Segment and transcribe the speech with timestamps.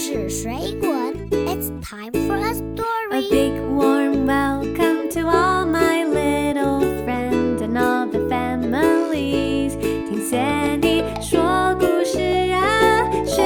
[0.00, 3.30] 事水滚，It's time for a A story.
[3.30, 9.76] big warm welcome to all my little friends and all the families。
[9.78, 12.20] 听 Sandy 说故事
[12.52, 13.42] 啊，学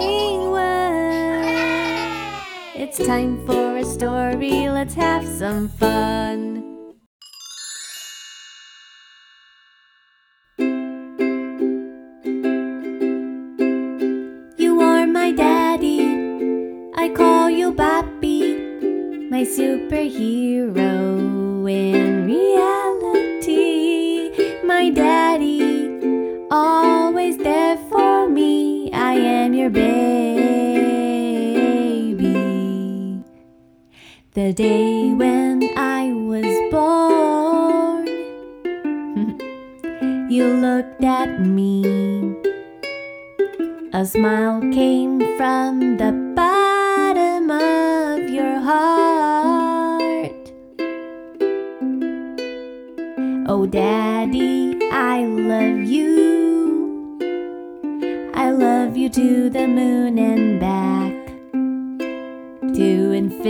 [0.00, 0.60] 英文。
[2.76, 4.68] It's time for a story.
[4.68, 6.31] Let's have some fun.
[19.53, 20.89] Superhero
[21.69, 23.53] in reality.
[24.65, 28.91] My daddy, always there for me.
[28.91, 29.93] I am your baby.
[34.33, 38.07] The day when I was born,
[40.31, 41.85] you looked at me.
[43.93, 46.22] A smile came from the
[53.45, 57.19] Oh, Daddy, I love you.
[58.33, 61.11] I love you to the moon and back,
[62.73, 63.41] to infinity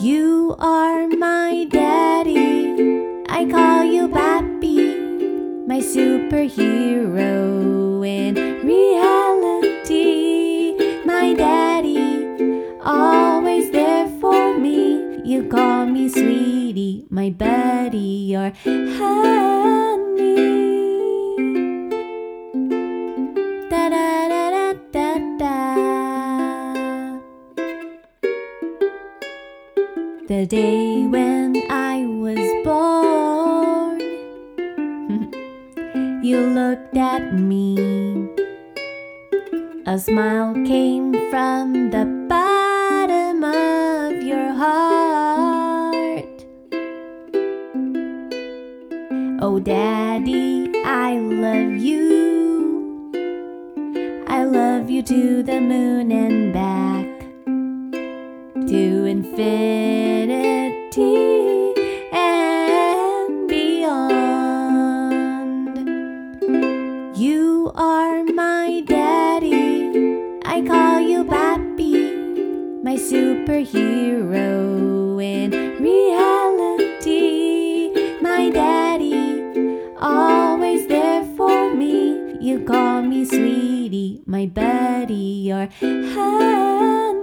[0.03, 3.25] You are my daddy.
[3.31, 4.95] I call you Pappy,
[5.67, 7.20] my superhero
[17.21, 18.81] my buddy, your honey.
[23.69, 25.09] Da da da da da
[25.41, 25.57] da.
[30.29, 34.01] The day when I was born,
[36.25, 37.77] you looked at me.
[39.85, 42.20] A smile came from the
[49.43, 53.11] Oh, Daddy, I love you.
[54.29, 57.07] I love you to the moon and back
[58.69, 60.35] to infinity
[62.13, 64.69] and beyond.
[67.17, 70.39] You are my daddy.
[70.45, 72.13] I call you Pappy,
[72.83, 74.70] my superhero
[84.31, 87.20] my buddy, your honey.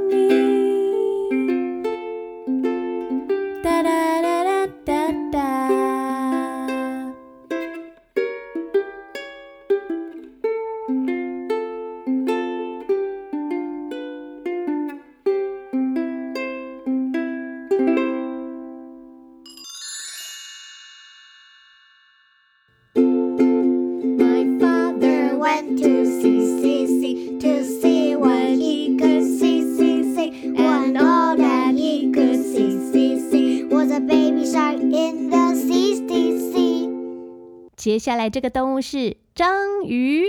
[37.88, 40.26] 接下来这个动物是章鱼。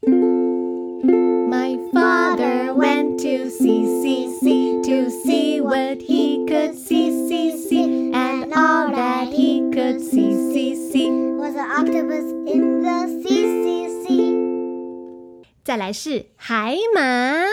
[0.00, 8.12] My father went to CCC to see what he could see, see, see.
[8.14, 13.88] And all that he could see, see, see was an octopus in the sea, sea,
[14.06, 15.44] sea.
[15.62, 17.44] 再来是海马。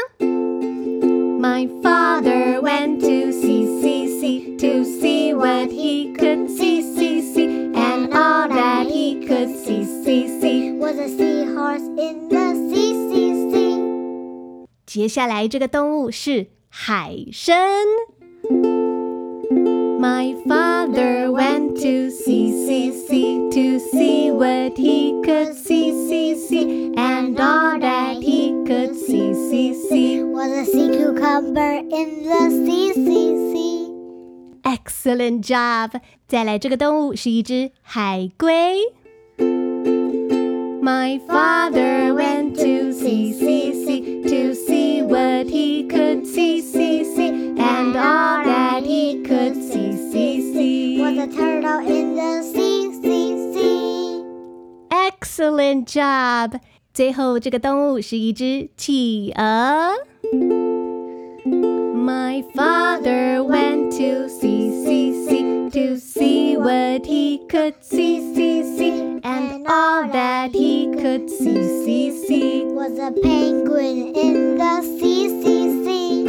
[1.41, 1.67] My
[15.08, 17.84] 下来这个动物是海参。
[20.04, 26.92] My father went to CCC to see what he could see, see, see.
[26.94, 32.92] And all that he could see, see, see was a sea cucumber in the sea,
[32.92, 33.90] sea, sea.
[34.62, 35.98] Excellent job！
[36.26, 38.78] 再来这个动物是一只海龟。
[40.82, 44.17] My father went to CCC to see
[45.08, 47.54] what he could see, see, see.
[47.58, 53.52] And all that he could see, see, see was a turtle in the sea, sea,
[53.52, 54.24] sea.
[54.90, 56.60] Excellent job！
[56.92, 59.94] 最后这个动物是一只企鹅。
[61.94, 68.84] My father went to CCC to see what he could see, see, see.
[69.66, 70.27] all that
[70.79, 76.23] he could see, see, see was a penguin in the sea, sea, sea.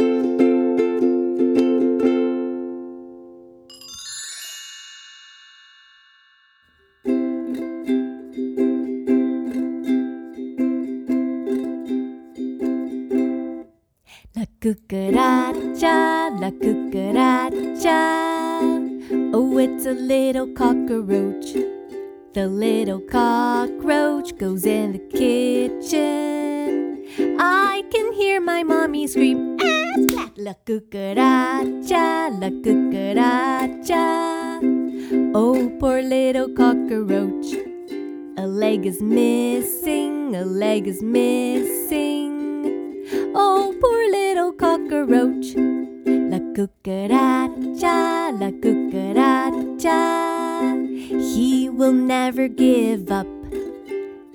[14.35, 15.97] La cucaracha,
[16.41, 18.01] la cucaracha.
[19.33, 21.40] Oh, it's a little cockroach.
[22.33, 27.03] The little cockroach goes in the kitchen.
[27.37, 30.37] I can hear my mommy scream, ah, splat!
[30.37, 34.61] La cucaracha, la cucaracha.
[35.35, 37.53] Oh, poor little cockroach.
[38.37, 43.03] A leg is missing, a leg is missing.
[43.35, 45.53] Oh, poor little cockroach.
[46.31, 50.30] La cucaracha, la cucaracha.
[51.11, 53.27] He will never give up.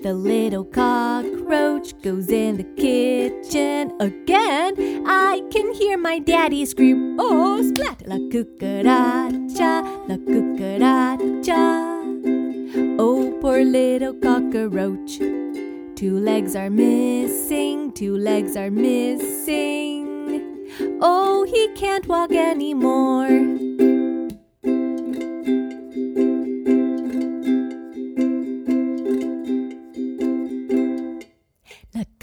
[0.02, 5.04] The little cockroach goes in the kitchen again.
[5.06, 8.06] I can hear my daddy scream, Oh, splat!
[8.06, 11.56] La cucaracha, la cucaracha.
[12.98, 15.18] Oh, poor little cockroach.
[15.96, 20.06] Two legs are missing, two legs are missing.
[21.00, 23.95] Oh, he can't walk anymore.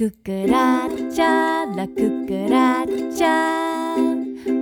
[0.03, 3.35] Cucaracha, la cucaracha.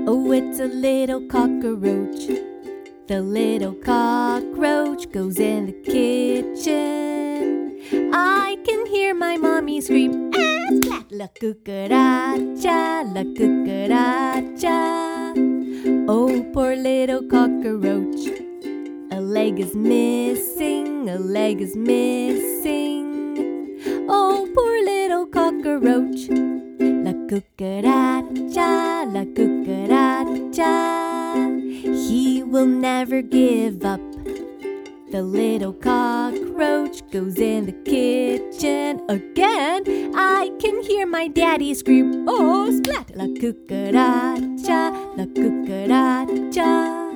[0.08, 2.28] Oh, it's a little cockroach.
[3.08, 7.80] The little cockroach goes in the kitchen.
[8.14, 11.12] I can hear my mommy scream, ah, splat!
[11.12, 14.78] La cucaracha, la cucaracha.
[16.08, 18.30] Oh, poor little cockroach.
[19.12, 23.01] A leg is missing, a leg is missing.
[25.32, 26.28] Cockroach.
[26.80, 30.74] La cucaracha, la cucaracha.
[31.82, 34.02] He will never give up.
[35.12, 40.14] The little cockroach goes in the kitchen again.
[40.16, 43.16] I can hear my daddy scream, Oh, splat!
[43.16, 47.08] La cucaracha, la cucaracha.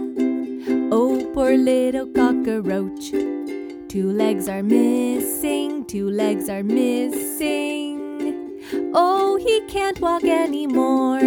[0.92, 3.12] Oh, poor little cockroach.
[3.96, 8.60] Two legs are missing, two legs are missing.
[8.94, 11.22] Oh, he can't walk anymore.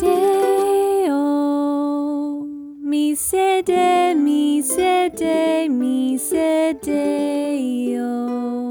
[0.00, 1.20] Deo,
[2.80, 8.65] mi se de, mi se de, mi se deo.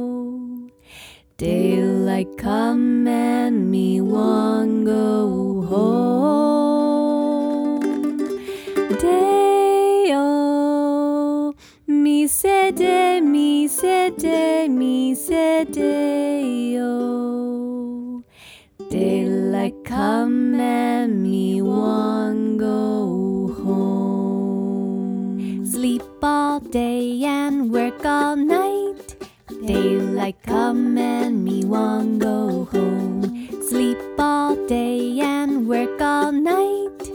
[2.55, 6.21] Come and me want go home.
[9.01, 11.53] day Deo,
[11.85, 16.93] mi se de, mi se de, mi se deo.
[18.89, 25.41] Daylight come and me want go home.
[25.65, 28.54] Sleep all day and work all night.
[29.65, 33.49] Daylight come and me want go home.
[33.67, 37.09] Sleep all day and work all night.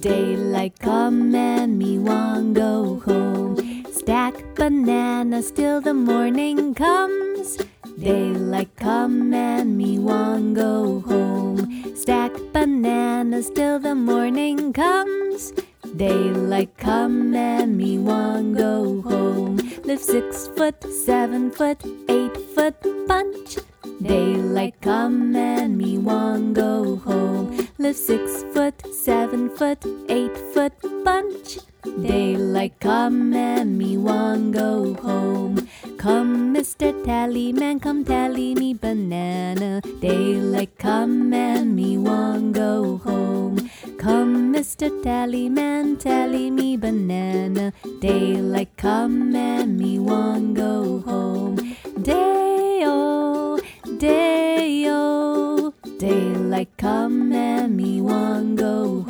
[0.00, 3.84] Daylight come and me want go home.
[3.92, 7.58] Stack bananas till the morning comes.
[7.98, 11.94] Daylight come and me want go home.
[11.94, 15.52] Stack bananas till the morning comes.
[15.96, 19.56] Daylight come and me want go home.
[19.84, 22.76] Live six foot, seven foot, eight foot
[23.08, 23.58] bunch.
[24.00, 27.68] Daylight come and me want go home.
[27.78, 30.72] Live six foot, seven foot, eight foot
[31.04, 31.58] bunch.
[31.82, 35.66] Daylight come and me want go home.
[35.96, 36.92] Come, Mr.
[37.04, 39.80] Tallyman, come tally me banana.
[40.00, 43.70] Daylight come and me want go home.
[43.96, 44.90] Come, Mr.
[45.02, 47.72] Tallyman, tally me banana.
[48.00, 51.56] Daylight come and me want go home.
[52.02, 53.58] Day-o,
[53.96, 55.72] day-o.
[55.98, 59.09] Daylight come and me want go home.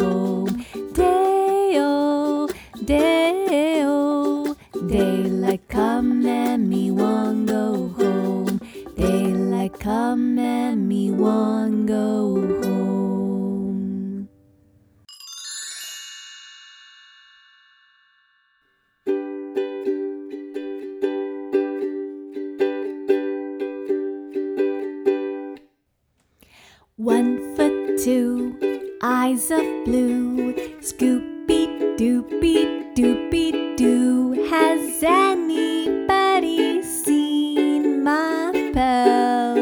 [32.00, 32.57] Doopy
[32.95, 34.33] doopy doo.
[34.49, 39.57] Has anybody seen my pal?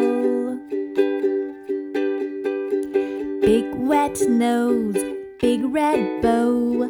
[3.41, 5.03] Big wet nose,
[5.41, 6.89] big red bow.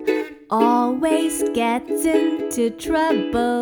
[0.51, 3.58] Always gets into trouble.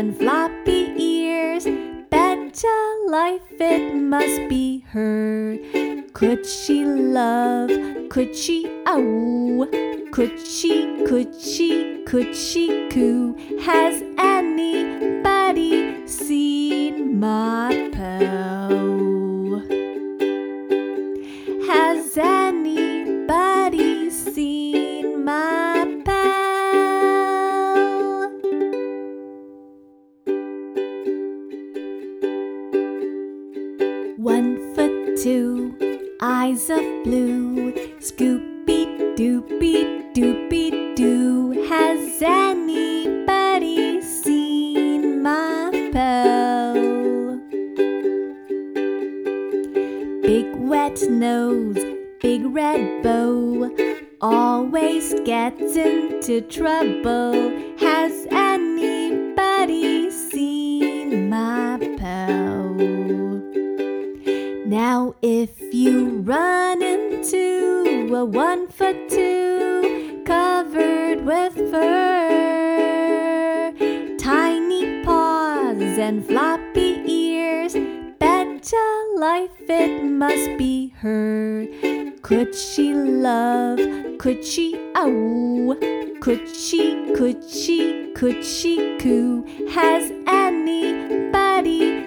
[0.00, 1.66] And floppy ears,
[2.08, 2.78] betcha
[3.08, 5.58] life it must be her.
[6.14, 7.68] Could she love?
[8.08, 9.68] Could she ow?
[10.10, 13.36] Could she, could she, could she coo?
[13.60, 17.90] Has anybody seen my?
[21.68, 25.59] Has anybody seen my
[35.22, 35.76] two,
[36.22, 38.86] eyes of blue, Scoopy
[39.16, 41.52] doopy doopy doo.
[41.68, 47.36] Has anybody seen my pal?
[50.22, 51.84] Big wet nose,
[52.22, 53.70] big red bow,
[54.22, 57.59] always gets into trouble.
[64.70, 73.72] Now, if you run into a one foot two covered with fur,
[74.16, 77.74] tiny paws and floppy ears,
[78.20, 81.66] betcha life it must be her.
[82.22, 83.80] Could she love?
[84.18, 85.76] Could she Oh,
[86.20, 89.44] Could she, could she, could she coo?
[89.72, 91.99] Has anybody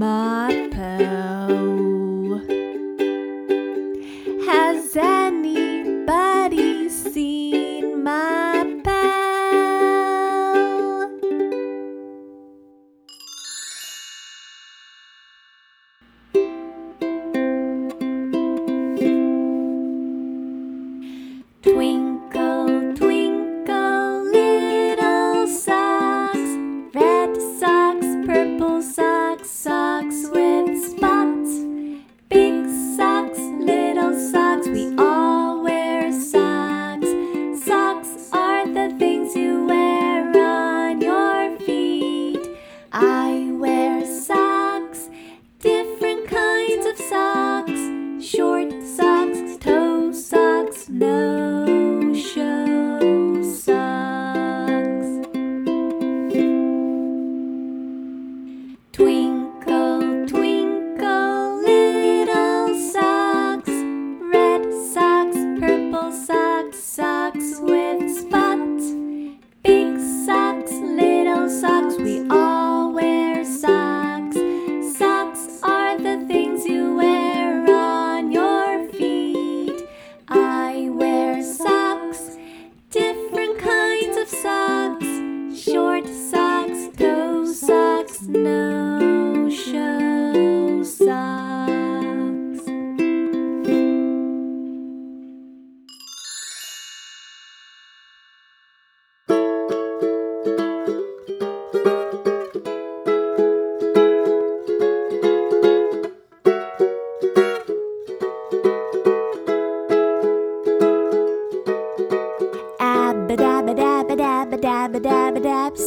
[0.00, 1.89] my pal?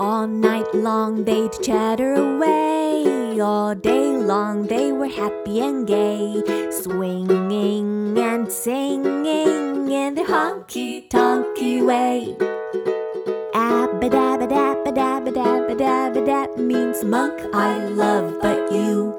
[0.00, 6.42] All night long they'd chatter away, all day long they were happy and gay,
[6.82, 12.34] swinging and singing in their honky tonky way.
[13.54, 14.61] Abba dabba dabba dabba
[15.82, 19.14] dab means monk I love but you.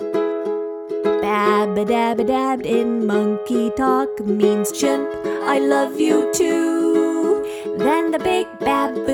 [1.24, 5.10] Babba dabba dab in monkey talk means chimp
[5.55, 7.43] I love you too.
[7.77, 9.12] Then the big baboon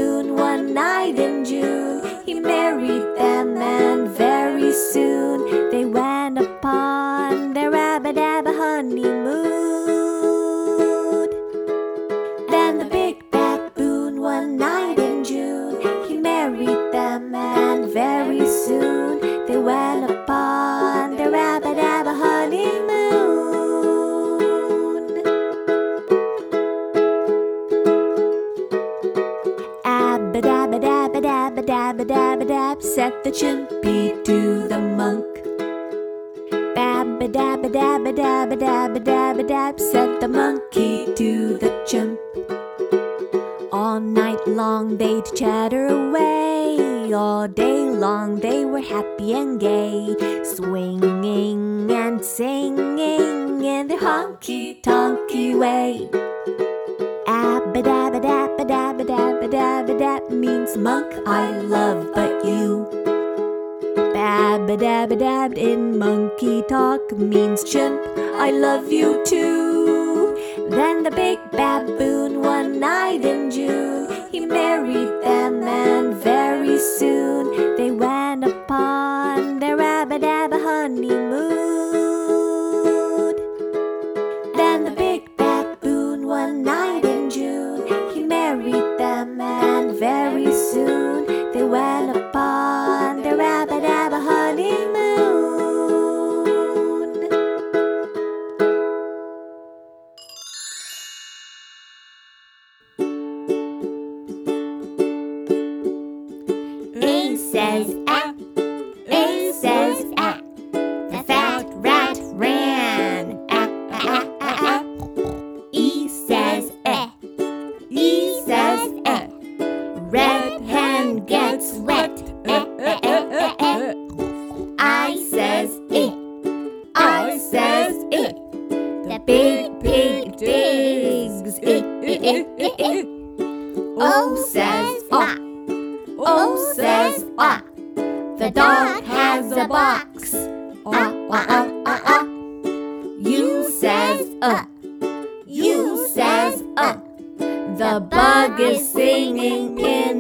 [49.40, 56.10] and gay, swinging and singing in their honky tonky way.
[57.26, 57.82] Abba
[60.30, 62.88] means monk I love but you.
[65.10, 68.02] Dabbed in monkey talk means chimp
[68.46, 70.36] I love you too.
[70.70, 77.59] Then the big baboon one night in June he married them and very soon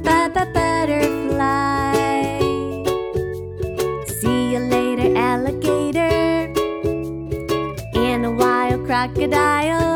[0.03, 1.97] Baba butterfly.
[4.19, 6.53] See you later, alligator.
[7.95, 9.86] And a wild crocodile.